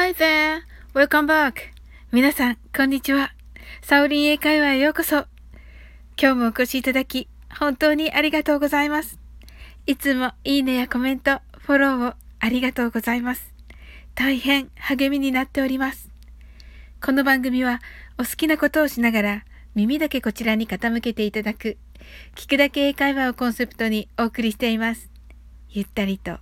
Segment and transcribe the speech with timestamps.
[0.00, 0.60] Hi there!
[0.94, 1.54] Welcome back!
[2.12, 3.32] 皆さん、こんにちは。
[3.82, 5.26] サオリン英会話へようこそ。
[6.16, 7.26] 今日もお越しいただき、
[7.58, 9.18] 本当にありがとうございます。
[9.86, 13.52] いつもいいねやコメント、フォローをありがとうございます。
[14.14, 16.10] 大変励みになっております。
[17.04, 17.80] この番組は、
[18.18, 19.44] お好きなことをしながら、
[19.74, 21.76] 耳だけこちらに傾けていただく、
[22.36, 25.10] 聞くだけ英会話をコンセプトにお送りしています。
[25.70, 26.38] ゆったりと、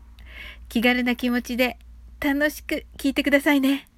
[0.68, 1.78] 気軽な気持ちで
[2.20, 3.88] 楽しく聞いてくださいね。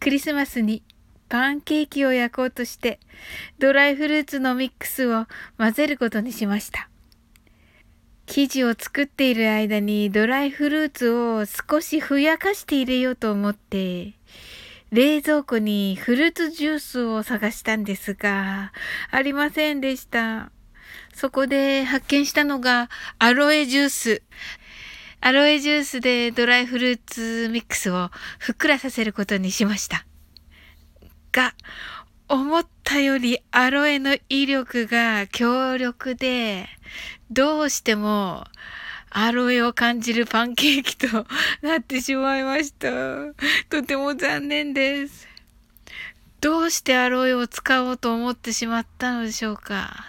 [0.00, 0.82] クリスマスに
[1.28, 2.98] パンケーキを焼こうとして
[3.58, 5.26] ドライフルーツのミックスを
[5.58, 6.88] 混ぜることにしました。
[8.26, 14.14] 生地を作っている間にドライフルーツを少しふやかして入れようと思って
[14.90, 18.72] 冷蔵庫にフルーツジュースを探したんですが
[19.10, 20.50] ありませんでした。
[21.14, 22.88] そこで発見したのが
[23.18, 24.22] アロエジュース。
[25.24, 30.04] アロエジュースでドライフルーツミックスをふっくらさせることにしました。
[31.30, 31.54] が、
[32.28, 36.66] 思ったよりアロエの威力が強力で、
[37.30, 38.44] どうしても
[39.10, 41.06] アロエを感じるパンケーキと
[41.62, 42.88] なってしまいました。
[43.70, 45.28] とても残念です。
[46.40, 50.04] どうしてアロエを使おうと思ってしまったのでしょうか。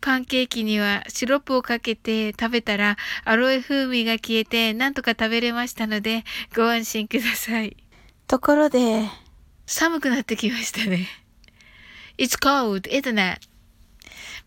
[0.00, 6.24] パンケーキにはシロップをかけて食べたらアロエ風味が消えてなんとか食べれましたので
[6.54, 7.76] ご安心ください。
[8.26, 9.08] ところで
[9.66, 11.08] 寒くなってきましたね。
[12.16, 13.40] It's cold, isn't it?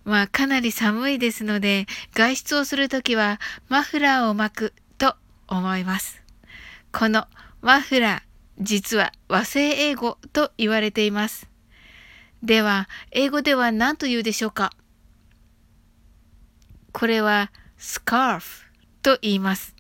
[0.04, 5.16] まあかなり寒いですので外出をするときはマフラーを巻くと
[5.48, 6.22] 思います。
[6.92, 7.28] この
[7.62, 8.22] マフラー
[8.60, 11.48] 実は和製英語と言われています。
[12.42, 14.72] では英語では何と言うでしょうか？
[16.92, 18.66] これはスカーフ
[19.02, 19.76] と言います。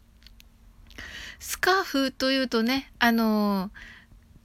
[1.40, 3.72] スカーフというとね、あの、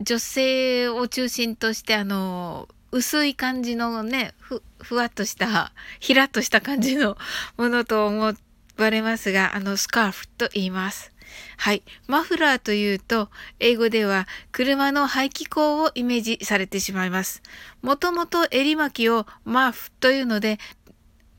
[0.00, 7.16] 女性を中心としてあの、薄い感じのね、ふ、ふわっとした、ひらっとした感じの
[7.56, 8.34] ものと思
[8.76, 11.12] われますが、あの、スカーフと言います。
[11.58, 11.82] はい。
[12.06, 17.42] マフラーというと、英語では車の排気口をイメージされてしまいます。
[17.82, 20.58] もともと襟巻きをマフというので、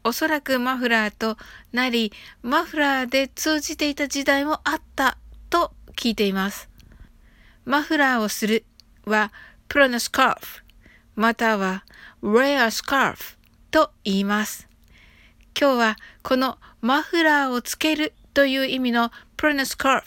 [0.07, 1.35] おそらくマフラーと
[1.73, 5.17] なり、マフラーで通じていた時代もあった
[5.49, 6.69] と聞いています。
[7.65, 8.63] マフラーをする
[9.03, 9.33] は
[9.67, 10.63] プロのスカーフ、
[11.17, 11.83] または
[12.23, 13.35] wear a scarf
[13.69, 14.69] と言います。
[15.59, 20.03] 今日はこのマフラーをつけるという意味のプロのスカー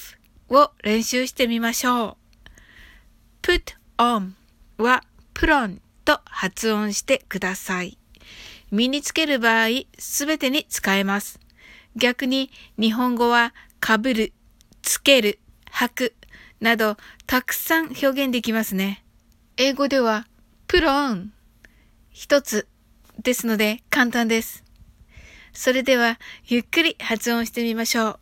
[0.48, 2.16] フを練習してみましょ
[3.44, 3.46] う。
[3.46, 4.30] put on
[4.78, 7.99] はプロンと発音してください。
[8.70, 11.40] 身につける場合、すべてに使えます。
[11.96, 14.32] 逆に日本語はかぶる、
[14.82, 15.38] つける、
[15.72, 16.14] 履く
[16.60, 19.04] などたくさん表現できますね。
[19.56, 20.26] 英語では
[20.66, 21.32] プロン
[22.10, 22.68] 一つ
[23.22, 24.62] ですので簡単です。
[25.52, 28.20] それではゆっくり発音してみましょ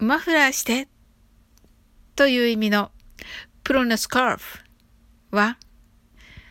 [0.00, 0.04] う。
[0.04, 0.88] マフラーして
[2.16, 2.90] という意味の
[3.62, 4.58] プロのスカーフ
[5.30, 5.56] は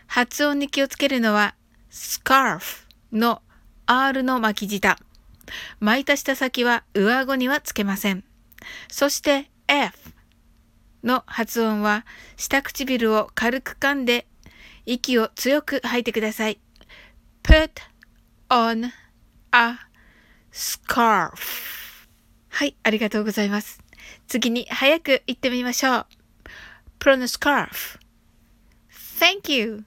[0.07, 1.55] 発音に気をつけるのは
[1.93, 3.43] scarf の
[3.85, 4.97] R の巻き舌。
[5.79, 8.23] 巻いた下先は上顎にはつけません。
[8.89, 10.11] そして F
[11.03, 12.05] の発音は
[12.35, 14.25] 下唇を軽く噛んで
[14.87, 16.59] 息を強く吐いてください。
[17.43, 17.69] put
[18.49, 18.89] on
[19.51, 19.77] a
[20.51, 21.33] scarf
[22.49, 23.79] はい、ありがとうございます。
[24.27, 26.05] 次に早く言ってみましょう。
[26.97, 27.99] プロのスカーフ
[29.19, 29.85] Thank you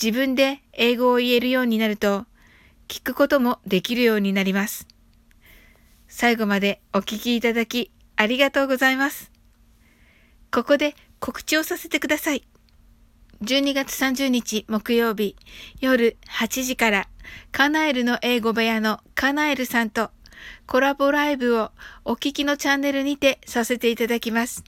[0.00, 2.24] 自分で英語を言えるようになると、
[2.86, 4.86] 聞くこともできるようになります。
[6.06, 9.32] 最後までお聞きいただきありがとうございます。
[10.52, 12.46] ここで告知をさせてください。
[13.42, 15.36] 12月30日木曜日
[15.80, 17.08] 夜8時から
[17.52, 20.10] カナエルの英語部屋のカナエルさんと
[20.66, 21.72] コラボライブを
[22.04, 24.62] お聞きのチャンネルにてさせていただきます。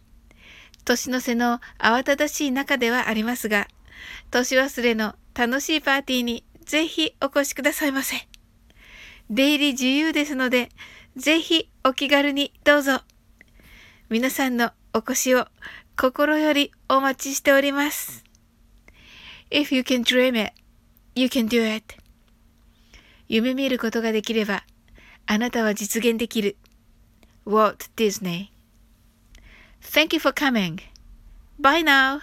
[0.84, 3.68] 年の瀬の慌ただしい中ではありますが、
[4.30, 8.16] 年忘れの楽しいパーティーにぜひお越しくださいませ。
[9.28, 10.68] 出入り自由ですので、
[11.16, 13.02] ぜひお気軽にどうぞ。
[14.08, 15.46] 皆さんのお越しを
[15.96, 18.24] 心よりお待ちしております。
[19.50, 20.52] If you can dream it,
[21.14, 21.96] you can do it.
[23.28, 24.64] 夢見ることができれば、
[25.26, 26.56] あなたは実現できる。
[27.46, 28.48] Walt Disney
[29.80, 30.80] Thank you for coming.
[31.60, 32.20] Bye now.